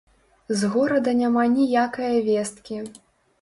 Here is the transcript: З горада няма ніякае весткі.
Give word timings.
З 0.61 0.69
горада 0.75 1.13
няма 1.19 1.43
ніякае 1.57 2.11
весткі. 2.31 2.81